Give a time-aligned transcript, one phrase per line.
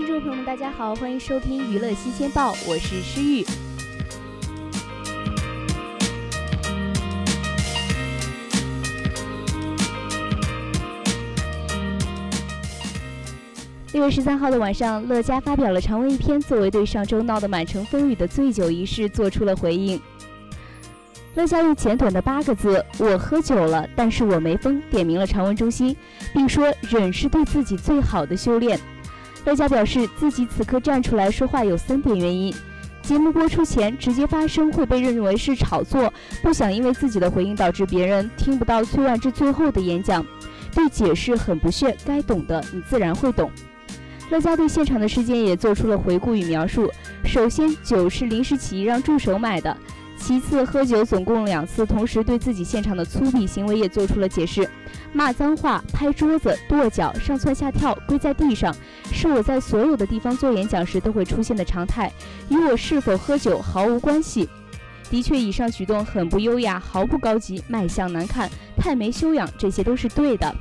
[0.00, 3.44] 听众朋友们，大家好，欢迎收听娱乐新鲜报，我是诗玉。
[13.92, 20.00] 六月十三号的晚上，乐嘉发表了长文一篇，作为对上周闹得满城风雨的醉酒一事做出了回应。
[21.34, 25.94] 乐嘉用简短的八个字“我喝酒了，但是我没疯”点明了长文中心，
[26.32, 28.80] 并说忍是对自己最好的修炼。
[29.44, 32.54] 乐嘉表示，自己此刻站出来说话有三点原因：
[33.02, 40.22] 节目播出前直接发声会被认为是炒作，不想因为自己的回应导致别人听不到崔万志最后的演讲；
[40.74, 43.50] 对解释很不屑，该懂的你自然会懂。
[44.30, 46.88] 乐嘉对现场的事件也做出了回顾与描述。
[47.24, 49.76] 首先，酒是临时起意让助手买的；
[50.30, 54.70] 其次，喝酒总共两次，同时对自己现场的粗鄙行为也做出了解释。
[55.12, 58.72] 骂脏话、拍桌子、跺脚、上蹿下跳、跪在地上，
[59.10, 62.12] 是我在所有的地方做演讲时都会出现的常态，
[62.48, 64.48] 与我是否喝酒毫无关系。
[65.10, 70.54] 的确，以上举动很不优雅，毫不高级，卖相难看，太没修养，这些都是对的。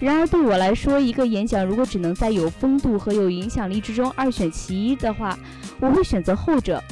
[0.00, 5.38] 然而，对我来说，一个演讲如果只能在有风度和有影响力之中二选其一的话，
[5.78, 6.82] 我会选择后者。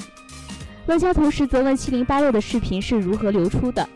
[0.88, 3.86] 乐嘉同时责问七零八落的视频是如何流出的，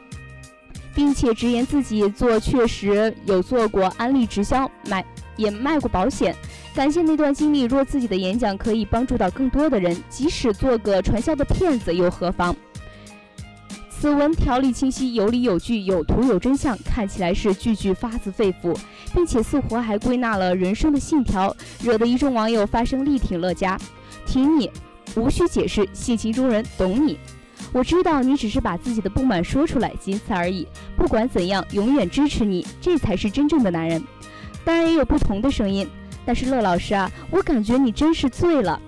[0.95, 5.03] 并且直言自己做确实有做过安利直销，买
[5.39, 6.37] 也卖过保险。
[6.75, 12.55] 感谢那段经历，若自己的演讲可以帮助到更多的人，即使做个传销的骗子又何妨？
[13.89, 18.77] 此文条理清晰，有理有据，有图有真相，看起来是句句发自肺腑，
[19.15, 23.79] 并且似乎还归纳了人生的信条，惹得一众网友发声力挺乐嘉，
[24.27, 24.71] 挺你，
[25.17, 27.19] 无需解释，性情中人，懂你。
[27.73, 30.67] 我知道你只是把自己的不满说出来，仅此而已。
[30.97, 34.03] 不管怎样，永远支持你，这才是真正的男人。
[34.65, 35.89] 当然也有不同的声音，
[36.25, 38.81] 但是乐老师啊，我感觉你真是醉了。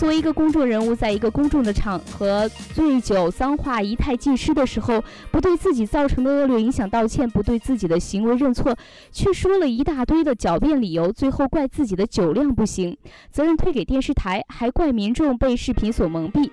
[0.00, 8.74] 作为一个公众人物，在一个公众的场合醉酒、脏话一太尽失的时候，不对自己造成的恶劣影响道歉，不对自己的行为认错，
[9.12, 12.96] 却说了一大堆的狡辩理由，最后怪自己的酒量不行，
[13.30, 16.50] 责任推给电视台，还怪民众被视频所蒙蔽。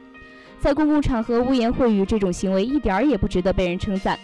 [0.59, 4.19] 在公共场合污言秽语，这种行为一点儿也不值得被人称赞。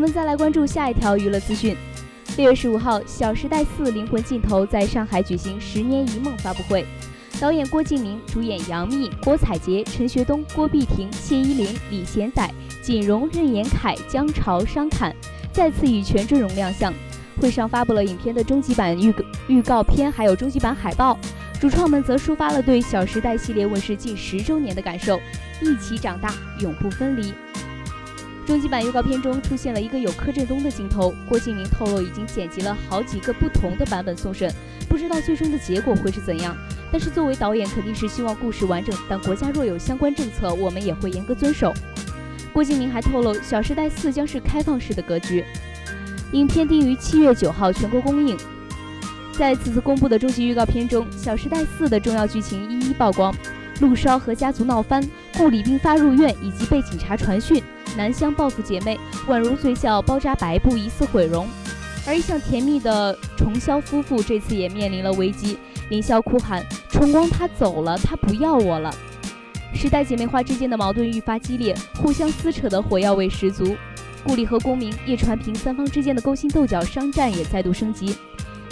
[0.00, 1.76] 我们再来关注下一条娱乐资讯。
[2.38, 6.86] 六月十五号，《小时代四：灵魂尽头》在上海举行《十年一梦》发布会，
[7.38, 12.50] 导演郭敬明，主演杨幂、郭采洁、陈学冬、郭碧婷、谢依霖、李贤宰、
[12.80, 15.14] 锦荣、任言恺、姜潮、商侃
[15.52, 16.90] 再次以全阵容亮相。
[17.38, 19.14] 会上发布了影片的终极版预
[19.48, 21.18] 预告片，还有终极版海报。
[21.60, 25.20] 主创们则抒发了对《小时代》系列问世近十周年的感受：
[25.60, 27.34] 一起长大，永不分离。
[28.46, 34.52] 终极版预告片中出现了一个有柯震东的镜头，郭敬明透露已经剪辑了好几个不同的版本送审，
[34.88, 36.56] 不知道最终的结果会是怎样。
[36.90, 41.72] 但是作为导演，肯定是希望故事完整，但国家若有相关政策，我们也会严格遵守。
[42.52, 45.44] 郭敬明还透露，《小时代四》将是开放式的格局，
[46.32, 48.36] 影片定于七月九号全国公映。
[49.32, 53.32] 在此次公布的终极预告片中，《小时代四》的重要剧情一一曝光：
[53.80, 57.62] 陆烧和家族闹翻，顾里病发入院，以及被警察传讯。
[58.00, 61.46] 南湘报复姐妹，宛如醉笑包扎白布，疑似毁容。
[62.06, 65.58] 而一向甜蜜的重霄夫妇这次也面临了危机。
[65.90, 68.90] 林霄哭喊：“重光他走了，他不要我了。”
[69.74, 73.76] 时代姐妹花之间的矛盾愈发激烈，互相撕扯的火药味十足。
[74.24, 78.16] 顾里和公明、叶传平三方之间的勾心斗角、商战也再度升级。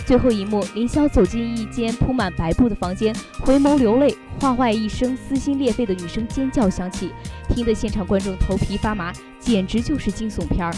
[0.08, 7.12] 最后一幕，凌霄走进一间铺满白布的房间，回眸流泪，话外一声撕心裂肺的女声尖叫响起。
[7.50, 10.74] 听得现场观众头皮发麻，简直就是惊悚片儿。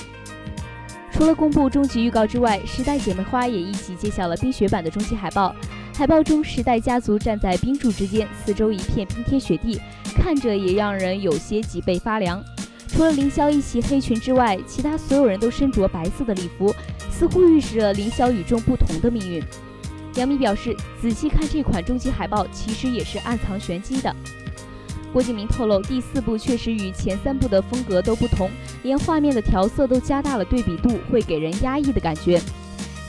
[1.12, 5.54] 除了公布终极预告之外，时代姐妹花也一起揭晓了冰雪版的终极海报。
[5.94, 9.80] 海报中，时代家族站在冰柱之间，四周一片冰天雪地，
[10.16, 12.42] 看着也让人有些脊背发凉。
[12.88, 16.74] 除了凌霄一袭黑裙之外，其他所有人都身着白色的礼服，
[17.20, 19.44] 似乎预示着林霄与众不同的命运。
[20.14, 24.17] 杨幂表示，仔细看这款终极海报，其实也是暗藏玄机的。
[25.12, 28.50] 郭敬明透露，第四部确实与前三部的风格都不同，
[28.82, 32.40] 连画面的调色都加大了对比度，会给人压抑的感觉。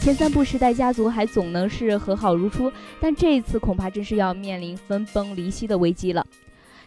[0.02, 2.69] 前三部时代家族还总能是和好如初，
[3.00, 6.28] 但这一次恐怕真是要面临分崩离析的危机了。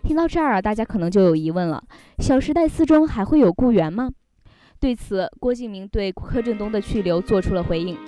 [0.02, 1.82] 听到这儿啊，大家可能就有疑问了：
[2.22, 4.10] 《小时代四》中还会有顾源吗？
[4.84, 7.96] 对此，郭敬明对柯震东的去留做出了回应。《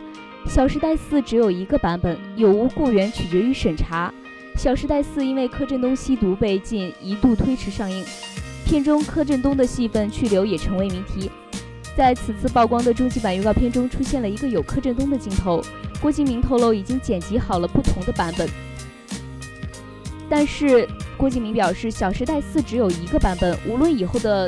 [0.46, 4.12] 小时代四》只有一个版本，有无雇员取决于审查。
[4.60, 8.04] 《小时代四》因为柯震东吸毒被禁，一度推迟上映。
[8.66, 11.30] 片中柯震东的戏份去留也成为谜题。
[11.96, 15.62] 在此次曝光的终极版预告片中，出现了一个有柯震东的镜头。
[16.02, 18.46] 郭敬明透露已经剪辑好了不同的版本，
[20.28, 20.86] 但是
[21.16, 24.46] 郭敬明表示，《小时代四》只有一个版本，无论以后的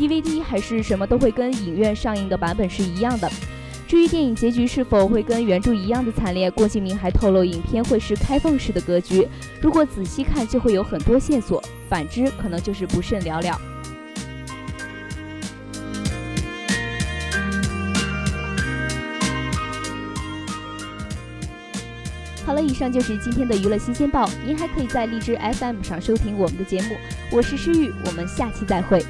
[0.00, 3.30] DVD 还是什么，都会跟影院上映的版本是一样的。
[3.86, 9.28] 至于电影结局是否会跟原著一样的惨烈，郭敬明还透露，影片会是开放式的格局。
[9.60, 13.60] 如果仔细看，就会有很多线索；反之，可能就是不甚了了。
[22.46, 24.26] 好了，以上就是今天的娱乐新鲜报。
[24.46, 26.96] 您还可以在荔枝 FM 上收听我们的节目。
[27.30, 29.04] 我是诗玉，我们下期再会。